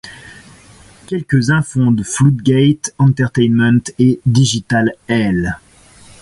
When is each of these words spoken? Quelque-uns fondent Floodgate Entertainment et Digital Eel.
Quelque-uns 1.05 1.61
fondent 1.61 2.01
Floodgate 2.03 2.95
Entertainment 2.97 3.91
et 3.99 4.19
Digital 4.25 4.93
Eel. 5.07 5.57